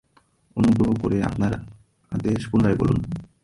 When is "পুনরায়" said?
2.49-2.75